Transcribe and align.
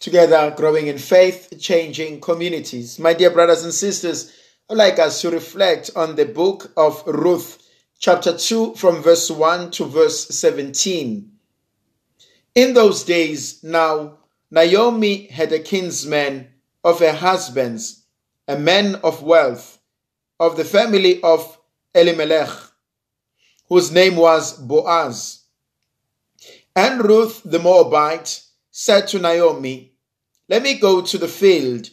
together 0.00 0.52
growing 0.56 0.86
in 0.86 0.98
faith, 0.98 1.52
changing 1.60 2.20
communities. 2.20 2.98
My 2.98 3.14
dear 3.14 3.30
brothers 3.30 3.64
and 3.64 3.72
sisters, 3.72 4.32
I'd 4.70 4.76
like 4.76 4.98
us 4.98 5.20
to 5.22 5.30
reflect 5.30 5.90
on 5.96 6.16
the 6.16 6.26
book 6.26 6.72
of 6.76 7.02
Ruth, 7.06 7.58
chapter 7.98 8.36
2, 8.36 8.74
from 8.74 9.02
verse 9.02 9.30
1 9.30 9.70
to 9.72 9.84
verse 9.86 10.28
17. 10.28 11.32
In 12.54 12.74
those 12.74 13.04
days, 13.04 13.62
now, 13.62 14.18
Naomi 14.50 15.26
had 15.26 15.52
a 15.52 15.58
kinsman 15.58 16.48
of 16.84 17.00
her 17.00 17.12
husband's, 17.12 18.04
a 18.46 18.58
man 18.58 18.96
of 18.96 19.22
wealth, 19.22 19.78
of 20.40 20.56
the 20.56 20.64
family 20.64 21.22
of 21.22 21.58
Elimelech, 21.94 22.50
whose 23.68 23.90
name 23.90 24.16
was 24.16 24.54
Boaz. 24.54 25.42
And 26.74 27.04
Ruth 27.04 27.42
the 27.44 27.58
Moabite 27.58 28.42
said 28.80 29.08
to 29.08 29.18
Naomi, 29.18 29.90
Let 30.48 30.62
me 30.62 30.74
go 30.74 31.02
to 31.02 31.18
the 31.18 31.26
field 31.26 31.90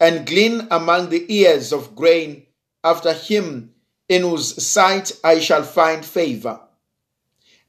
and 0.00 0.26
glean 0.26 0.66
among 0.68 1.08
the 1.10 1.24
ears 1.32 1.72
of 1.72 1.94
grain 1.94 2.44
after 2.82 3.12
him 3.12 3.72
in 4.08 4.22
whose 4.22 4.60
sight 4.66 5.12
I 5.22 5.38
shall 5.38 5.62
find 5.62 6.04
favor. 6.04 6.58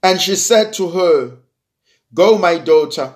And 0.02 0.20
she 0.20 0.36
said 0.36 0.73
to 0.73 0.90
her, 0.90 1.38
Go, 2.12 2.40
my 2.40 2.58
daughter. 2.58 3.16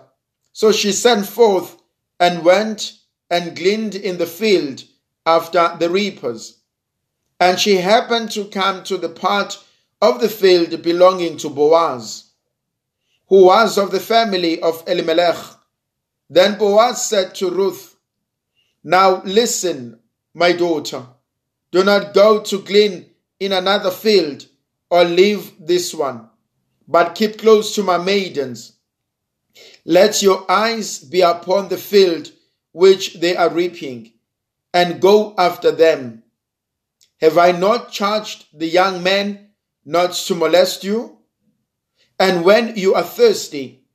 So 0.53 0.71
she 0.71 0.91
sent 0.91 1.25
forth 1.25 1.81
and 2.19 2.45
went 2.45 2.99
and 3.31 3.55
gleaned 3.55 3.95
in 3.95 4.19
the 4.19 4.27
field 4.27 4.83
after 5.25 5.75
the 5.79 5.89
reapers. 5.89 6.59
And 7.39 7.59
she 7.59 7.77
happened 7.77 8.29
to 8.33 8.45
come 8.45 8.83
to 8.83 8.97
the 8.97 9.09
part 9.09 9.57
of 9.99 10.21
the 10.21 10.29
field 10.29 10.79
belonging 10.83 11.37
to 11.37 11.49
Boaz 11.49 12.28
who 13.29 13.45
was 13.45 13.77
of 13.77 13.91
the 13.91 13.99
family 13.99 14.59
of 14.61 14.83
Elimelech. 14.87 15.37
Then 16.29 16.57
Boaz 16.57 17.05
said 17.05 17.35
to 17.35 17.49
Ruth, 17.49 17.95
Now 18.83 19.21
listen, 19.23 19.99
my 20.33 20.51
daughter, 20.51 21.05
do 21.71 21.83
not 21.83 22.13
go 22.13 22.41
to 22.41 22.61
glean 22.61 23.05
in 23.39 23.53
another 23.53 23.91
field 23.91 24.47
or 24.89 25.03
leave 25.03 25.53
this 25.59 25.93
one, 25.93 26.27
but 26.87 27.13
keep 27.15 27.37
close 27.37 27.75
to 27.75 27.83
my 27.83 27.97
maidens. 27.97 28.73
Let 29.85 30.21
your 30.21 30.49
eyes 30.51 30.99
be 30.99 31.21
upon 31.21 31.69
the 31.69 31.77
field 31.77 32.31
which 32.71 33.15
they 33.15 33.35
are 33.35 33.49
reaping, 33.49 34.13
and 34.73 35.01
go 35.01 35.35
after 35.37 35.71
them. 35.71 36.23
Have 37.21 37.37
I 37.37 37.51
not 37.51 37.91
charged 37.91 38.45
the 38.53 38.67
young 38.67 39.03
men 39.03 39.49
not 39.85 40.13
to 40.13 40.35
molest 40.35 40.83
you? 40.83 41.18
And 42.19 42.43
when 42.43 42.75
you 42.75 42.95
are 42.95 43.03
thirsty, 43.03 43.85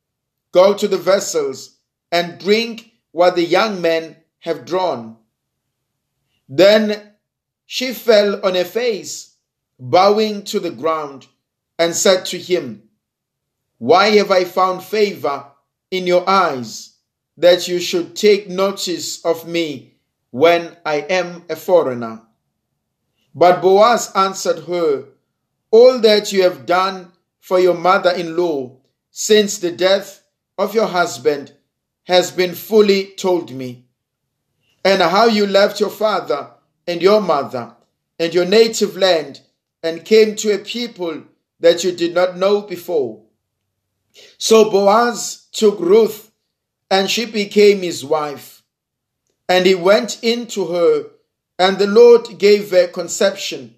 go 0.50 0.72
to 0.74 0.88
the 0.88 0.96
vessels 0.96 1.76
and 2.10 2.40
drink 2.40 2.92
what 3.12 3.36
the 3.36 3.44
young 3.44 3.82
men 3.82 4.16
have 4.40 4.64
drawn. 4.64 5.16
Then 6.48 7.12
she 7.66 7.92
fell 7.92 8.44
on 8.44 8.54
her 8.54 8.64
face, 8.64 9.36
bowing 9.78 10.44
to 10.44 10.60
the 10.60 10.70
ground, 10.70 11.26
and 11.78 11.94
said 11.94 12.24
to 12.26 12.38
him, 12.38 12.88
Why 13.78 14.10
have 14.16 14.30
I 14.30 14.44
found 14.44 14.82
favor 14.82 15.46
in 15.90 16.06
your 16.06 16.28
eyes 16.28 16.96
that 17.36 17.68
you 17.68 17.78
should 17.78 18.16
take 18.16 18.48
notice 18.48 19.24
of 19.24 19.46
me 19.46 19.96
when 20.30 20.76
I 20.86 20.96
am 21.00 21.44
a 21.50 21.56
foreigner? 21.56 22.22
But 23.34 23.60
Boaz 23.60 24.12
answered 24.14 24.60
her, 24.66 25.06
All 25.70 25.98
that 26.00 26.32
you 26.32 26.42
have 26.42 26.66
done 26.66 27.12
for 27.44 27.60
your 27.60 27.74
mother 27.74 28.10
in 28.10 28.34
law 28.38 28.74
since 29.10 29.58
the 29.58 29.70
death 29.70 30.22
of 30.56 30.74
your 30.74 30.86
husband 30.86 31.52
has 32.04 32.30
been 32.30 32.54
fully 32.54 33.08
told 33.18 33.50
me, 33.50 33.84
and 34.82 35.02
how 35.02 35.26
you 35.26 35.46
left 35.46 35.78
your 35.78 35.90
father 35.90 36.52
and 36.86 37.02
your 37.02 37.20
mother 37.20 37.76
and 38.18 38.32
your 38.32 38.46
native 38.46 38.96
land 38.96 39.42
and 39.82 40.06
came 40.06 40.34
to 40.34 40.54
a 40.54 40.58
people 40.58 41.22
that 41.60 41.84
you 41.84 41.92
did 41.92 42.14
not 42.14 42.34
know 42.34 42.62
before. 42.62 43.22
So 44.38 44.70
Boaz 44.70 45.46
took 45.52 45.78
Ruth, 45.78 46.30
and 46.90 47.10
she 47.10 47.26
became 47.26 47.82
his 47.82 48.02
wife. 48.02 48.62
And 49.50 49.66
he 49.66 49.74
went 49.74 50.18
into 50.22 50.68
her, 50.68 51.10
and 51.58 51.76
the 51.76 51.86
Lord 51.86 52.38
gave 52.38 52.70
her 52.70 52.86
conception, 52.86 53.74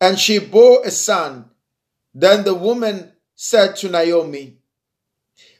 and 0.00 0.16
she 0.16 0.38
bore 0.38 0.84
a 0.84 0.92
son 0.92 1.50
then 2.14 2.44
the 2.44 2.54
woman 2.54 3.12
said 3.34 3.76
to 3.76 3.88
Naomi, 3.88 4.58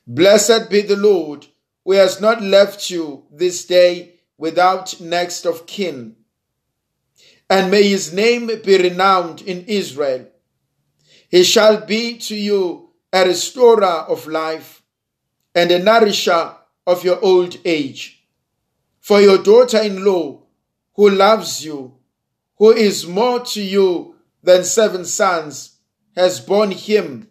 Blessed 0.06 0.70
be 0.70 0.82
the 0.82 0.96
Lord, 0.96 1.46
who 1.84 1.92
has 1.92 2.20
not 2.20 2.42
left 2.42 2.90
you 2.90 3.24
this 3.32 3.64
day 3.64 4.14
without 4.38 5.00
next 5.00 5.44
of 5.44 5.66
kin. 5.66 6.16
And 7.50 7.70
may 7.70 7.82
his 7.88 8.12
name 8.12 8.46
be 8.46 8.78
renowned 8.78 9.42
in 9.42 9.64
Israel. 9.66 10.28
He 11.28 11.42
shall 11.42 11.84
be 11.84 12.18
to 12.18 12.34
you 12.36 12.90
a 13.12 13.24
restorer 13.24 13.84
of 13.84 14.26
life 14.26 14.82
and 15.54 15.70
a 15.70 15.78
nourisher 15.78 16.54
of 16.86 17.04
your 17.04 17.22
old 17.24 17.56
age. 17.64 18.24
For 19.00 19.20
your 19.20 19.38
daughter 19.38 19.80
in 19.80 20.04
law, 20.04 20.42
who 20.94 21.10
loves 21.10 21.64
you, 21.64 21.94
who 22.56 22.72
is 22.72 23.06
more 23.06 23.40
to 23.40 23.60
you 23.62 24.16
than 24.42 24.64
seven 24.64 25.04
sons, 25.04 25.73
has 26.16 26.40
borne 26.40 26.70
him. 26.70 27.28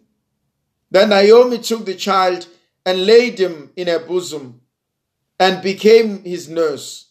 Then 0.90 1.10
Naomi 1.10 1.58
took 1.58 1.84
the 1.86 1.94
child 1.94 2.46
and 2.86 3.06
laid 3.06 3.38
him 3.38 3.70
in 3.76 3.88
her 3.88 3.98
bosom 3.98 4.60
and 5.38 5.62
became 5.62 6.22
his 6.22 6.48
nurse. 6.48 7.06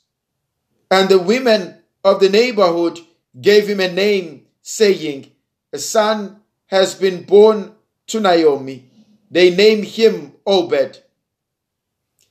And 0.90 1.10
the 1.10 1.20
women 1.20 1.80
of 2.04 2.20
the 2.20 2.30
neighborhood 2.30 3.00
gave 3.40 3.68
him 3.68 3.80
a 3.80 3.92
name, 3.92 4.46
saying, 4.62 5.32
A 5.72 5.80
son 5.80 6.42
has 6.68 6.96
been 6.96 7.24
born 7.24 7.74
to 8.08 8.20
Naomi. 8.20 8.90
They 9.32 9.56
named 9.56 9.86
him 9.86 10.34
Obed. 10.46 11.00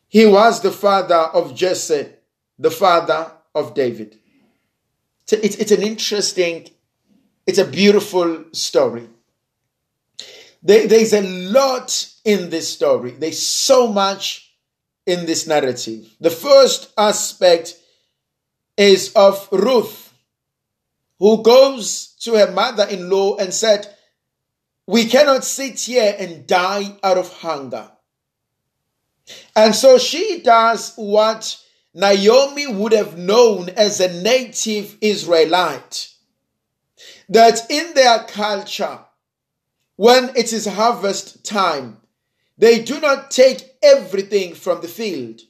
He 0.08 0.26
was 0.26 0.60
the 0.60 0.70
father 0.70 1.16
of 1.16 1.54
Jesse, 1.54 2.06
the 2.58 2.70
father 2.70 3.32
of 3.54 3.74
David. 3.74 4.18
It's, 5.30 5.56
it's 5.56 5.72
an 5.72 5.82
interesting, 5.82 6.68
it's 7.46 7.58
a 7.58 7.64
beautiful 7.64 8.44
story. 8.52 9.08
There, 10.62 10.86
there's 10.86 11.12
a 11.12 11.22
lot 11.22 12.08
in 12.24 12.50
this 12.50 12.72
story. 12.72 13.12
There's 13.12 13.42
so 13.42 13.88
much 13.88 14.54
in 15.06 15.26
this 15.26 15.46
narrative. 15.46 16.14
The 16.20 16.30
first 16.30 16.92
aspect 16.96 17.76
is 18.76 19.12
of 19.14 19.48
Ruth, 19.50 20.12
who 21.18 21.42
goes 21.42 22.14
to 22.20 22.34
her 22.34 22.52
mother 22.52 22.84
in 22.84 23.10
law 23.10 23.36
and 23.36 23.52
said, 23.52 23.92
We 24.86 25.06
cannot 25.06 25.44
sit 25.44 25.80
here 25.80 26.14
and 26.18 26.46
die 26.46 26.96
out 27.02 27.18
of 27.18 27.32
hunger. 27.32 27.90
And 29.54 29.74
so 29.74 29.98
she 29.98 30.40
does 30.42 30.94
what 30.96 31.60
Naomi 31.94 32.66
would 32.66 32.92
have 32.92 33.18
known 33.18 33.68
as 33.70 34.00
a 34.00 34.22
native 34.22 34.96
Israelite. 35.00 36.08
That 37.28 37.70
in 37.70 37.94
their 37.94 38.20
culture, 38.24 39.00
when 39.96 40.30
it 40.36 40.52
is 40.52 40.66
harvest 40.66 41.44
time, 41.44 41.98
they 42.58 42.82
do 42.82 43.00
not 43.00 43.30
take 43.30 43.76
everything 43.82 44.54
from 44.54 44.80
the 44.80 44.88
field, 44.88 45.40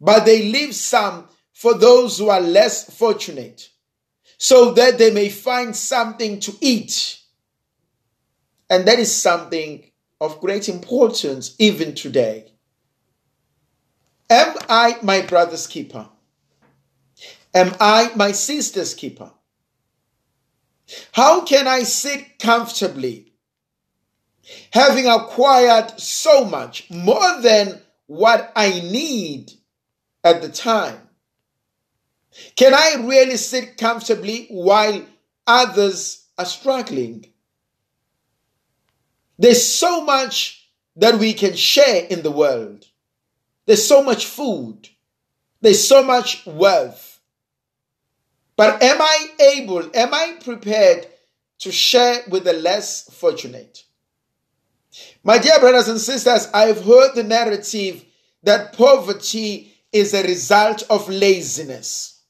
but 0.00 0.24
they 0.24 0.42
leave 0.42 0.74
some 0.74 1.28
for 1.52 1.74
those 1.74 2.18
who 2.18 2.28
are 2.28 2.40
less 2.40 2.94
fortunate, 2.96 3.70
so 4.38 4.72
that 4.72 4.98
they 4.98 5.10
may 5.10 5.28
find 5.28 5.74
something 5.74 6.40
to 6.40 6.52
eat. 6.60 7.20
And 8.68 8.86
that 8.86 8.98
is 8.98 9.14
something 9.14 9.90
of 10.20 10.40
great 10.40 10.68
importance 10.68 11.54
even 11.58 11.94
today. 11.94 12.52
Am 14.30 14.56
I 14.68 14.98
my 15.02 15.20
brother's 15.20 15.66
keeper? 15.66 16.08
Am 17.52 17.74
I 17.78 18.10
my 18.16 18.32
sister's 18.32 18.94
keeper? 18.94 19.30
How 21.12 21.42
can 21.42 21.68
I 21.68 21.84
sit 21.84 22.38
comfortably 22.38 23.33
having 24.72 25.06
acquired 25.06 25.98
so 26.00 26.44
much, 26.44 26.90
more 26.90 27.40
than 27.40 27.80
what 28.06 28.52
I 28.54 28.70
need 28.80 29.52
at 30.22 30.42
the 30.42 30.48
time? 30.48 31.00
Can 32.56 32.74
I 32.74 33.04
really 33.06 33.36
sit 33.36 33.76
comfortably 33.76 34.46
while 34.50 35.02
others 35.46 36.26
are 36.36 36.44
struggling? 36.44 37.26
There's 39.38 39.64
so 39.64 40.04
much 40.04 40.68
that 40.96 41.18
we 41.18 41.32
can 41.32 41.54
share 41.54 42.06
in 42.06 42.22
the 42.22 42.30
world. 42.30 42.86
There's 43.66 43.86
so 43.86 44.02
much 44.02 44.26
food. 44.26 44.88
There's 45.60 45.86
so 45.86 46.02
much 46.02 46.44
wealth. 46.46 47.20
But 48.56 48.82
am 48.82 49.00
I 49.00 49.26
able, 49.56 49.90
am 49.94 50.14
I 50.14 50.36
prepared 50.42 51.06
to 51.60 51.72
share 51.72 52.22
with 52.28 52.44
the 52.44 52.52
less 52.52 53.10
fortunate? 53.10 53.82
My 55.22 55.38
dear 55.38 55.58
brothers 55.58 55.88
and 55.88 56.00
sisters, 56.00 56.48
I've 56.52 56.84
heard 56.84 57.14
the 57.14 57.24
narrative 57.24 58.04
that 58.42 58.74
poverty 58.74 59.72
is 59.92 60.12
a 60.14 60.22
result 60.22 60.82
of 60.90 61.08
laziness. 61.08 62.22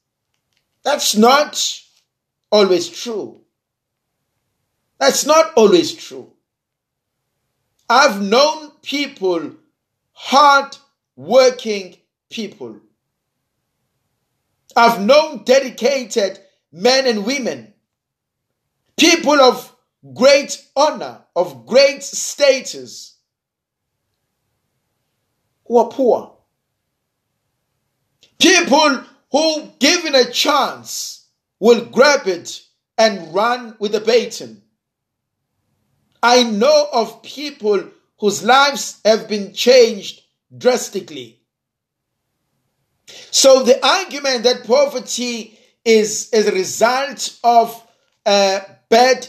That's 0.83 1.15
not 1.15 1.81
always 2.51 2.87
true. 2.87 3.41
That's 4.99 5.25
not 5.25 5.53
always 5.55 5.93
true. 5.93 6.31
I've 7.89 8.21
known 8.21 8.71
people, 8.81 9.55
hard 10.13 10.77
working 11.15 11.97
people. 12.29 12.79
I've 14.75 15.01
known 15.01 15.43
dedicated 15.43 16.39
men 16.71 17.07
and 17.07 17.25
women, 17.25 17.73
people 18.97 19.39
of 19.39 19.74
great 20.13 20.63
honor, 20.75 21.21
of 21.35 21.65
great 21.65 22.03
status, 22.03 23.17
who 25.65 25.77
are 25.77 25.89
poor. 25.89 26.37
People 28.39 29.03
who, 29.31 29.71
given 29.79 30.15
a 30.15 30.29
chance, 30.31 31.27
will 31.59 31.85
grab 31.85 32.27
it 32.27 32.61
and 32.97 33.33
run 33.33 33.75
with 33.79 33.91
the 33.93 33.99
baton. 33.99 34.61
I 36.21 36.43
know 36.43 36.87
of 36.91 37.23
people 37.23 37.89
whose 38.19 38.43
lives 38.43 38.99
have 39.03 39.27
been 39.27 39.53
changed 39.53 40.21
drastically. 40.55 41.39
So 43.31 43.63
the 43.63 43.85
argument 43.85 44.43
that 44.43 44.65
poverty 44.65 45.57
is 45.83 46.29
as 46.33 46.47
a 46.47 46.51
result 46.51 47.37
of 47.43 47.87
uh, 48.25 48.61
bad 48.89 49.27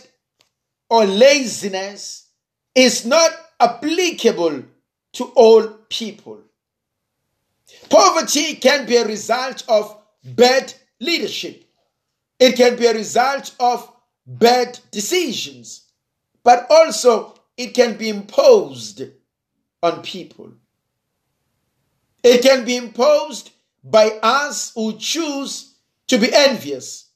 or 0.88 1.04
laziness 1.04 2.28
is 2.74 3.04
not 3.04 3.30
applicable 3.58 4.62
to 5.14 5.24
all 5.34 5.66
people. 5.88 6.40
Poverty 7.88 8.56
can 8.56 8.86
be 8.86 8.96
a 8.96 9.06
result 9.06 9.64
of 9.68 9.96
bad 10.24 10.72
leadership. 11.00 11.64
It 12.38 12.56
can 12.56 12.76
be 12.76 12.86
a 12.86 12.94
result 12.94 13.54
of 13.58 13.90
bad 14.26 14.78
decisions, 14.90 15.84
but 16.42 16.66
also 16.70 17.34
it 17.56 17.74
can 17.74 17.96
be 17.96 18.08
imposed 18.08 19.02
on 19.82 20.02
people. 20.02 20.52
It 22.22 22.42
can 22.42 22.64
be 22.64 22.76
imposed 22.76 23.50
by 23.82 24.18
us 24.22 24.72
who 24.74 24.98
choose 24.98 25.76
to 26.08 26.18
be 26.18 26.32
envious, 26.34 27.10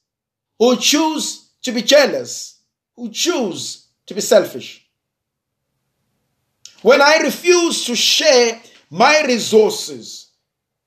who 0.57 0.77
choose 0.77 1.49
to 1.63 1.71
be 1.71 1.81
jealous, 1.81 2.60
who 2.95 3.09
choose 3.09 3.87
to 4.05 4.13
be 4.13 4.21
selfish. 4.21 4.85
When 6.81 7.01
I 7.01 7.17
refuse 7.23 7.85
to 7.85 7.95
share 7.95 8.61
my 8.89 9.23
resources, 9.25 10.31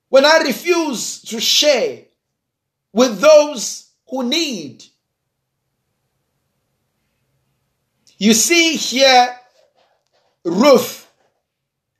when 0.09 0.25
I 0.25 0.39
refuse 0.39 1.23
to 1.23 1.41
share 1.41 2.03
with 2.93 3.21
those 3.21 3.91
who 4.09 4.25
need, 4.25 4.85
you 8.19 8.35
see 8.35 8.77
here 8.77 9.37
Ruth, 10.45 11.11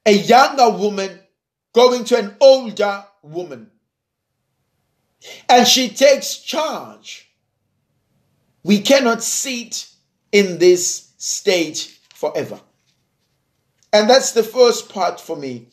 a 0.07 0.13
younger 0.13 0.71
woman 0.71 1.19
going 1.73 2.05
to 2.05 2.19
an 2.19 2.37
older 2.41 3.05
woman. 3.23 3.71
And 5.49 5.67
she 5.67 5.89
takes 5.89 6.37
charge. 6.37 7.31
We 8.63 8.81
cannot 8.81 9.23
sit 9.23 9.94
in 10.35 10.59
this 10.59 11.13
state 11.17 11.97
forever. 12.13 12.61
And 13.93 14.11
that's 14.11 14.33
the 14.33 14.43
first 14.43 14.89
part 14.89 15.21
for 15.21 15.37
me. 15.37 15.69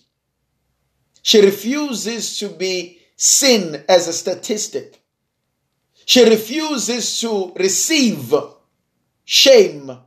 She 1.24 1.42
refuses 1.42 2.38
to 2.38 2.48
be 2.48 3.00
seen 3.16 3.84
as 3.90 4.08
a 4.08 4.14
statistic. 4.14 5.02
She 6.06 6.24
refuses 6.24 7.20
to 7.22 7.54
receive 7.56 8.36
shame. 9.26 9.98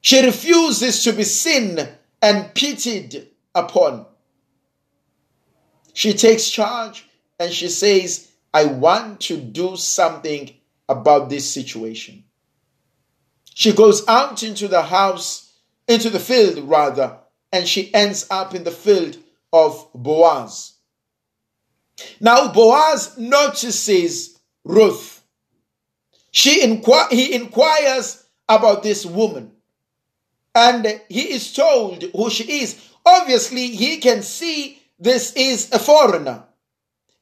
She 0.00 0.24
refuses 0.24 1.04
to 1.04 1.12
be 1.12 1.24
seen 1.24 1.78
and 2.22 2.54
pitied 2.54 3.28
upon. 3.54 4.06
She 5.92 6.14
takes 6.14 6.48
charge 6.48 7.06
and 7.38 7.52
she 7.52 7.68
says, 7.68 8.30
I 8.54 8.64
want 8.64 9.20
to 9.22 9.36
do 9.36 9.76
something 9.76 10.50
about 10.88 11.28
this 11.28 11.50
situation. 11.50 12.23
She 13.54 13.72
goes 13.72 14.06
out 14.06 14.42
into 14.42 14.68
the 14.68 14.82
house, 14.82 15.52
into 15.88 16.10
the 16.10 16.20
field 16.20 16.58
rather, 16.68 17.18
and 17.52 17.66
she 17.66 17.94
ends 17.94 18.26
up 18.30 18.54
in 18.54 18.64
the 18.64 18.70
field 18.70 19.16
of 19.52 19.88
Boaz. 19.94 20.72
Now 22.20 22.52
Boaz 22.52 23.16
notices 23.16 24.38
Ruth. 24.64 25.22
She 26.32 26.66
inqu- 26.66 27.10
he 27.12 27.32
inquires 27.32 28.24
about 28.48 28.82
this 28.82 29.06
woman 29.06 29.52
and 30.54 31.00
he 31.08 31.32
is 31.32 31.52
told 31.52 32.02
who 32.14 32.30
she 32.30 32.60
is. 32.62 32.80
Obviously, 33.06 33.68
he 33.68 33.98
can 33.98 34.22
see 34.22 34.82
this 34.98 35.32
is 35.34 35.72
a 35.72 35.78
foreigner. 35.78 36.44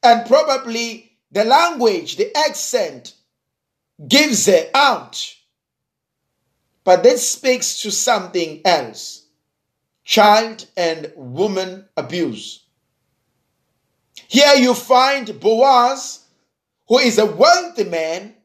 And 0.01 0.25
probably 0.27 1.11
the 1.31 1.43
language, 1.43 2.17
the 2.17 2.35
accent 2.37 3.13
gives 4.07 4.47
it 4.47 4.69
out. 4.73 5.35
But 6.83 7.03
this 7.03 7.29
speaks 7.29 7.81
to 7.81 7.91
something 7.91 8.61
else 8.65 9.21
child 10.03 10.65
and 10.75 11.11
woman 11.15 11.87
abuse. 11.95 12.65
Here 14.27 14.55
you 14.55 14.73
find 14.73 15.39
Boaz, 15.39 16.25
who 16.87 16.99
is 16.99 17.17
a 17.17 17.25
wealthy 17.25 17.85
man 17.85 18.35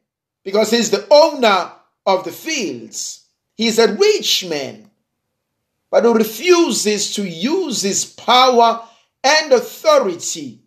because 0.43 0.71
he's 0.71 0.89
the 0.89 1.05
owner 1.11 1.71
of 2.05 2.23
the 2.23 2.31
fields. 2.31 3.25
He's 3.55 3.77
a 3.77 3.93
rich 3.93 4.45
man, 4.45 4.89
but 5.91 6.03
who 6.03 6.13
refuses 6.13 7.13
to 7.15 7.27
use 7.27 7.81
his 7.81 8.05
power 8.05 8.81
and 9.23 9.51
authority 9.51 10.61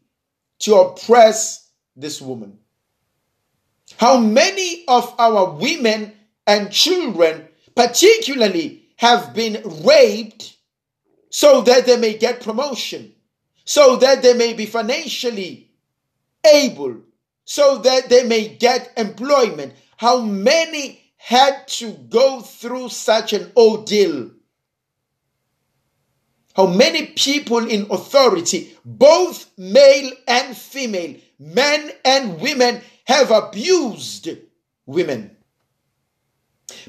to 0.60 0.74
oppress 0.74 1.70
this 1.96 2.20
woman. 2.20 2.58
How 3.96 4.18
many 4.18 4.84
of 4.88 5.14
our 5.18 5.52
women 5.52 6.12
and 6.46 6.70
children, 6.70 7.48
particularly, 7.74 8.84
have 8.96 9.34
been 9.34 9.62
raped 9.84 10.56
so 11.30 11.62
that 11.62 11.86
they 11.86 11.96
may 11.96 12.14
get 12.14 12.42
promotion, 12.42 13.12
so 13.64 13.96
that 13.96 14.22
they 14.22 14.34
may 14.34 14.52
be 14.52 14.66
financially 14.66 15.70
able, 16.44 16.96
so 17.44 17.78
that 17.78 18.08
they 18.08 18.22
may 18.24 18.48
get 18.48 18.92
employment? 18.96 19.74
How 19.96 20.20
many 20.20 21.00
had 21.16 21.66
to 21.68 21.92
go 21.92 22.40
through 22.40 22.88
such 22.88 23.32
an 23.32 23.52
ordeal? 23.56 24.30
how 26.54 26.66
many 26.66 27.06
people 27.06 27.66
in 27.66 27.86
authority, 27.90 28.76
both 28.84 29.50
male 29.56 30.12
and 30.28 30.56
female, 30.56 31.16
men 31.38 31.90
and 32.04 32.40
women, 32.40 32.80
have 33.04 33.30
abused 33.30 34.28
women. 34.86 35.36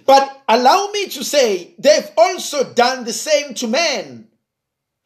But 0.06 0.44
allow 0.48 0.90
me 0.92 1.08
to 1.10 1.24
say, 1.24 1.74
they've 1.80 2.10
also 2.18 2.74
done 2.74 3.06
the 3.06 3.14
same 3.14 3.54
to 3.56 3.68
men, 3.68 4.28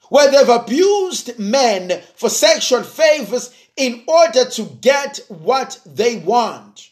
where 0.10 0.32
they've 0.32 0.50
abused 0.50 1.38
men 1.38 2.02
for 2.16 2.30
sexual 2.30 2.84
favors 2.84 3.54
in 3.76 4.04
order 4.08 4.46
to 4.46 4.64
get 4.82 5.20
what 5.28 5.80
they 5.86 6.18
want. 6.18 6.90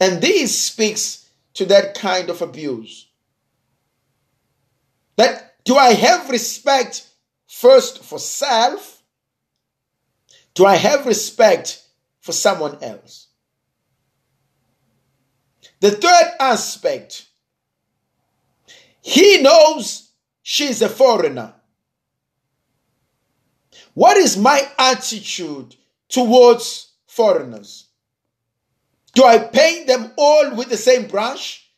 And 0.00 0.20
this 0.20 0.58
speaks 0.58 1.28
to 1.54 1.64
that 1.66 1.94
kind 1.94 2.30
of 2.30 2.42
abuse. 2.42 3.06
That 5.16 5.54
do 5.64 5.76
I 5.76 5.94
have 5.94 6.30
respect 6.30 7.08
first 7.46 8.04
for 8.04 8.18
self? 8.18 9.02
Do 10.54 10.66
I 10.66 10.76
have 10.76 11.06
respect 11.06 11.82
for 12.20 12.32
someone 12.32 12.78
else? 12.82 13.23
The 15.84 15.90
third 15.90 16.32
aspect, 16.40 17.26
he 19.02 19.42
knows 19.42 20.12
she's 20.40 20.80
a 20.80 20.88
foreigner. 20.88 21.52
What 23.92 24.16
is 24.16 24.38
my 24.38 24.66
attitude 24.78 25.76
towards 26.08 26.90
foreigners? 27.06 27.88
Do 29.12 29.26
I 29.26 29.36
paint 29.36 29.86
them 29.86 30.12
all 30.16 30.54
with 30.54 30.70
the 30.70 30.78
same 30.78 31.06
brush? 31.06 31.68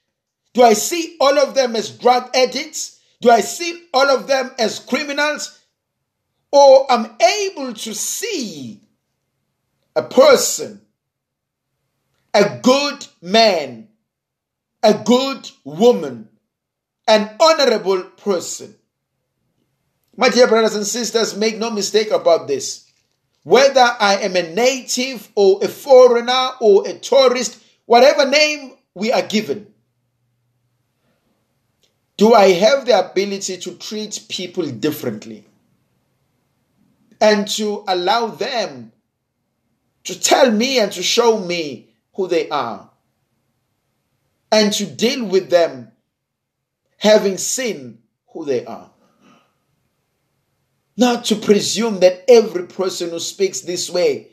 Do 0.52 0.62
I 0.62 0.74
see 0.74 1.16
all 1.20 1.36
of 1.40 1.56
them 1.56 1.74
as 1.74 1.90
drug 1.90 2.30
addicts? 2.32 3.00
Do 3.20 3.30
I 3.30 3.40
see 3.40 3.88
all 3.92 4.08
of 4.08 4.28
them 4.28 4.52
as 4.56 4.78
criminals? 4.78 5.64
Or 6.52 6.86
I'm 6.92 7.16
able 7.20 7.74
to 7.74 7.92
see 7.92 8.82
a 9.96 10.04
person, 10.04 10.80
a 12.32 12.60
good 12.62 13.04
man, 13.20 13.88
a 14.86 14.94
good 14.94 15.50
woman, 15.64 16.28
an 17.08 17.36
honorable 17.40 18.04
person. 18.04 18.76
My 20.16 20.28
dear 20.28 20.46
brothers 20.46 20.76
and 20.76 20.86
sisters, 20.86 21.36
make 21.36 21.58
no 21.58 21.70
mistake 21.70 22.12
about 22.12 22.46
this. 22.46 22.88
Whether 23.42 23.80
I 23.80 24.18
am 24.22 24.36
a 24.36 24.54
native 24.54 25.28
or 25.34 25.58
a 25.62 25.66
foreigner 25.66 26.50
or 26.60 26.86
a 26.86 26.94
tourist, 26.94 27.60
whatever 27.86 28.30
name 28.30 28.76
we 28.94 29.10
are 29.10 29.22
given, 29.22 29.66
do 32.16 32.32
I 32.32 32.52
have 32.52 32.86
the 32.86 33.10
ability 33.10 33.58
to 33.58 33.74
treat 33.74 34.24
people 34.28 34.70
differently 34.70 35.46
and 37.20 37.48
to 37.48 37.82
allow 37.88 38.28
them 38.28 38.92
to 40.04 40.18
tell 40.18 40.52
me 40.52 40.78
and 40.78 40.92
to 40.92 41.02
show 41.02 41.40
me 41.40 41.88
who 42.14 42.28
they 42.28 42.48
are 42.50 42.88
and 44.56 44.72
to 44.72 44.86
deal 44.86 45.22
with 45.26 45.50
them 45.50 45.92
having 46.96 47.36
seen 47.36 47.98
who 48.28 48.46
they 48.46 48.64
are? 48.64 48.90
Not 50.96 51.26
to 51.26 51.36
presume 51.36 52.00
that 52.00 52.24
every 52.26 52.66
person 52.66 53.10
who 53.10 53.20
speaks 53.20 53.60
this 53.60 53.90
way 53.90 54.28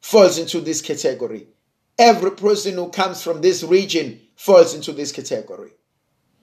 falls 0.00 0.36
into 0.36 0.60
this 0.60 0.82
category. 0.82 1.46
Every 1.96 2.32
person 2.32 2.74
who 2.74 2.90
comes 2.90 3.22
from 3.22 3.40
this 3.40 3.62
region 3.62 4.20
falls 4.34 4.74
into 4.74 4.92
this 4.92 5.12
category. 5.12 5.70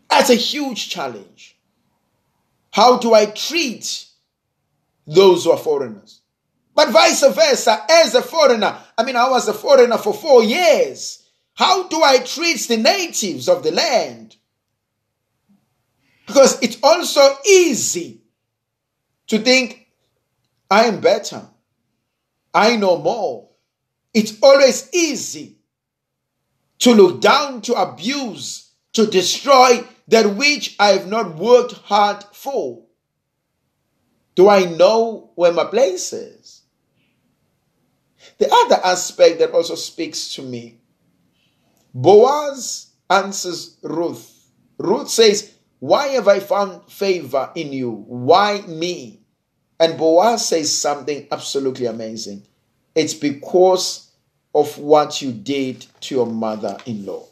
That's 0.10 0.30
a 0.30 0.36
huge 0.36 0.90
challenge. 0.90 1.58
How 2.72 3.00
do 3.00 3.14
I 3.14 3.26
treat 3.26 4.06
those 5.06 5.44
who 5.44 5.52
are 5.52 5.58
foreigners? 5.58 6.22
But 6.74 6.92
vice 6.92 7.22
versa, 7.22 7.86
as 7.90 8.16
a 8.16 8.22
foreigner, 8.22 8.78
I 8.98 9.04
mean, 9.04 9.18
I 9.18 9.30
was 9.30 9.50
a 9.50 9.54
foreigner 9.54 9.98
for 9.98 10.14
four 10.14 10.42
years. 10.42 11.25
How 11.56 11.88
do 11.88 12.04
I 12.04 12.20
treat 12.20 12.60
the 12.68 12.78
natives 12.78 13.48
of 13.48 13.64
the 13.64 13.72
land? 13.72 14.36
Because 16.28 16.62
it's 16.62 16.78
also 16.84 17.22
easy 17.48 18.22
to 19.28 19.40
think, 19.40 19.88
I 20.70 20.86
am 20.86 21.00
better. 21.00 21.48
I 22.54 22.76
know 22.76 22.98
more. 22.98 23.50
It's 24.14 24.38
always 24.42 24.90
easy 24.94 25.58
to 26.80 26.94
look 26.94 27.22
down, 27.22 27.62
to 27.62 27.74
abuse, 27.74 28.72
to 28.94 29.06
destroy 29.06 29.86
that 30.08 30.36
which 30.36 30.76
I 30.80 30.90
have 30.90 31.08
not 31.08 31.36
worked 31.36 31.74
hard 31.74 32.24
for. 32.34 32.84
Do 34.36 34.50
I 34.50 34.66
know 34.66 35.32
where 35.36 35.54
my 35.54 35.66
place 35.66 36.12
is? 36.12 36.64
The 38.40 38.52
other 38.52 38.82
aspect 38.84 39.40
that 39.40 39.52
also 39.52 39.76
speaks 39.76 40.34
to 40.36 40.42
me 40.42 40.80
Boaz 41.96 42.88
answers 43.10 43.78
Ruth. 43.82 44.50
Ruth 44.78 45.10
says, 45.10 45.54
Why 45.80 46.08
have 46.10 46.28
I 46.28 46.42
found 46.42 46.92
favor 46.92 47.50
in 47.56 47.72
you? 47.72 47.90
Why 47.90 48.60
me? 48.68 49.22
And 49.80 49.98
Boaz 49.98 50.46
says 50.46 50.78
something 50.78 51.26
absolutely 51.32 51.86
amazing. 51.86 52.44
It's 52.96 53.14
because 53.14 54.12
of 54.54 54.78
what 54.78 55.22
you 55.22 55.32
did 55.32 55.86
to 56.02 56.16
your 56.16 56.26
mother 56.26 56.78
in 56.86 57.06
law. 57.06 57.28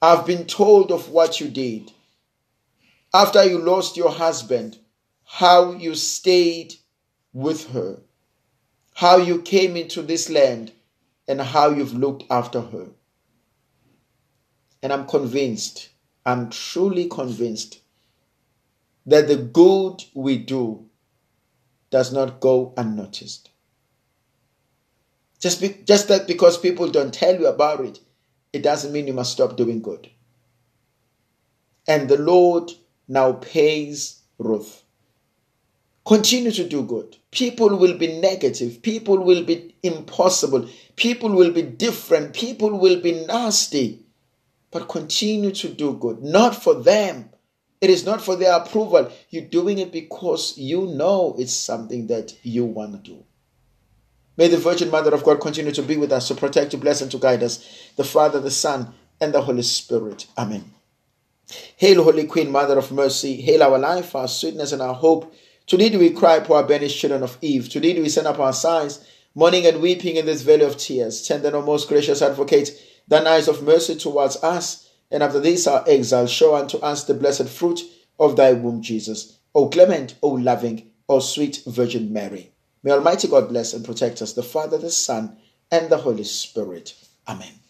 I've 0.00 0.26
been 0.26 0.46
told 0.46 0.90
of 0.90 1.10
what 1.10 1.40
you 1.40 1.48
did. 1.48 1.92
After 3.12 3.44
you 3.44 3.58
lost 3.58 3.98
your 3.98 4.10
husband, 4.12 4.78
how 5.24 5.72
you 5.72 5.94
stayed 5.94 6.74
with 7.34 7.70
her, 7.72 7.98
how 8.94 9.18
you 9.18 9.42
came 9.42 9.76
into 9.76 10.00
this 10.00 10.30
land, 10.30 10.72
and 11.26 11.40
how 11.40 11.70
you've 11.70 11.94
looked 11.94 12.24
after 12.30 12.60
her. 12.60 12.88
And 14.82 14.92
I'm 14.92 15.06
convinced, 15.06 15.88
I'm 16.26 16.50
truly 16.50 17.08
convinced 17.08 17.80
that 19.06 19.28
the 19.28 19.36
good 19.36 20.02
we 20.14 20.38
do 20.38 20.86
does 21.90 22.12
not 22.12 22.40
go 22.40 22.74
unnoticed. 22.76 23.50
Just, 25.40 25.60
be, 25.60 25.76
just 25.84 26.08
that 26.08 26.26
because 26.26 26.56
people 26.56 26.90
don't 26.90 27.12
tell 27.12 27.38
you 27.38 27.46
about 27.46 27.80
it, 27.80 28.00
it 28.52 28.62
doesn't 28.62 28.92
mean 28.92 29.06
you 29.06 29.12
must 29.12 29.32
stop 29.32 29.56
doing 29.56 29.82
good. 29.82 30.08
And 31.86 32.08
the 32.08 32.16
Lord 32.16 32.70
now 33.08 33.32
pays 33.32 34.22
Ruth. 34.38 34.83
Continue 36.04 36.50
to 36.52 36.68
do 36.68 36.82
good. 36.82 37.16
People 37.30 37.76
will 37.76 37.96
be 37.96 38.20
negative. 38.20 38.82
People 38.82 39.18
will 39.18 39.42
be 39.42 39.74
impossible. 39.82 40.68
People 40.96 41.30
will 41.30 41.50
be 41.50 41.62
different. 41.62 42.34
People 42.34 42.78
will 42.78 43.00
be 43.00 43.24
nasty. 43.24 44.04
But 44.70 44.88
continue 44.88 45.52
to 45.52 45.68
do 45.68 45.94
good. 45.94 46.22
Not 46.22 46.54
for 46.54 46.74
them, 46.74 47.30
it 47.80 47.90
is 47.90 48.04
not 48.04 48.20
for 48.22 48.36
their 48.36 48.56
approval. 48.56 49.10
You're 49.30 49.44
doing 49.44 49.78
it 49.78 49.92
because 49.92 50.58
you 50.58 50.86
know 50.86 51.34
it's 51.38 51.54
something 51.54 52.06
that 52.08 52.34
you 52.42 52.64
want 52.64 52.92
to 52.92 53.10
do. 53.10 53.24
May 54.36 54.48
the 54.48 54.56
Virgin 54.56 54.90
Mother 54.90 55.14
of 55.14 55.22
God 55.22 55.40
continue 55.40 55.72
to 55.72 55.82
be 55.82 55.96
with 55.96 56.10
us, 56.10 56.28
to 56.28 56.34
protect, 56.34 56.72
to 56.72 56.78
bless, 56.78 57.00
and 57.00 57.10
to 57.12 57.18
guide 57.18 57.42
us. 57.42 57.64
The 57.96 58.04
Father, 58.04 58.40
the 58.40 58.50
Son, 58.50 58.92
and 59.20 59.32
the 59.32 59.42
Holy 59.42 59.62
Spirit. 59.62 60.26
Amen. 60.36 60.72
Hail, 61.76 62.02
Holy 62.02 62.24
Queen, 62.24 62.50
Mother 62.50 62.78
of 62.78 62.90
Mercy. 62.90 63.40
Hail 63.40 63.62
our 63.62 63.78
life, 63.78 64.14
our 64.16 64.28
sweetness, 64.28 64.72
and 64.72 64.82
our 64.82 64.94
hope. 64.94 65.32
To 65.66 65.76
thee 65.76 65.88
do 65.88 65.98
we 65.98 66.10
cry, 66.10 66.40
poor 66.40 66.62
banished 66.62 66.98
children 66.98 67.22
of 67.22 67.38
Eve. 67.40 67.68
Today 67.68 67.94
do 67.94 68.02
we 68.02 68.08
send 68.08 68.26
up 68.26 68.38
our 68.38 68.52
sighs, 68.52 69.06
mourning 69.34 69.66
and 69.66 69.80
weeping 69.80 70.16
in 70.16 70.26
this 70.26 70.42
valley 70.42 70.64
of 70.64 70.76
tears. 70.76 71.26
Tender 71.26 71.54
and 71.56 71.64
most 71.64 71.88
gracious 71.88 72.22
advocate, 72.22 72.70
thine 73.08 73.26
eyes 73.26 73.48
of 73.48 73.62
mercy 73.62 73.96
towards 73.96 74.36
us 74.42 74.84
and 75.10 75.22
after 75.22 75.38
this 75.38 75.66
our 75.66 75.84
exile, 75.86 76.26
show 76.26 76.56
unto 76.56 76.78
us 76.78 77.04
the 77.04 77.14
blessed 77.14 77.48
fruit 77.48 77.80
of 78.18 78.36
thy 78.36 78.52
womb, 78.52 78.82
Jesus. 78.82 79.38
O 79.54 79.68
clement, 79.68 80.16
O 80.22 80.28
loving, 80.30 80.90
O 81.08 81.20
sweet 81.20 81.62
Virgin 81.66 82.12
Mary. 82.12 82.50
May 82.82 82.90
Almighty 82.90 83.28
God 83.28 83.48
bless 83.48 83.72
and 83.72 83.84
protect 83.84 84.20
us, 84.22 84.32
the 84.32 84.42
Father, 84.42 84.76
the 84.76 84.90
Son, 84.90 85.36
and 85.70 85.88
the 85.88 85.98
Holy 85.98 86.24
Spirit. 86.24 86.94
Amen. 87.28 87.63